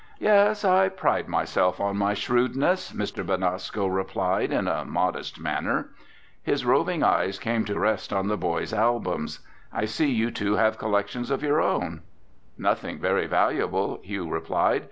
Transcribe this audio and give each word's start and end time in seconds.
"Yes, 0.17 0.65
I 0.65 0.89
pride 0.89 1.27
myself 1.27 1.79
on 1.79 1.95
my 1.95 2.15
shrewdness," 2.15 2.91
Mr. 2.91 3.23
Benasco 3.23 3.85
replied 3.85 4.51
in 4.51 4.67
a 4.67 4.83
modest 4.83 5.39
manner. 5.39 5.91
His 6.41 6.65
roving 6.65 7.03
eyes 7.03 7.37
came 7.37 7.65
to 7.65 7.77
rest 7.77 8.11
on 8.11 8.27
the 8.27 8.35
boys' 8.35 8.73
albums. 8.73 9.41
"I 9.71 9.85
see 9.85 10.09
you 10.09 10.31
two 10.31 10.55
have 10.55 10.79
collections 10.79 11.29
of 11.29 11.43
your 11.43 11.61
own." 11.61 12.01
"Nothing 12.57 12.97
very 12.97 13.27
valuable," 13.27 13.99
Hugh 14.01 14.27
replied. 14.27 14.79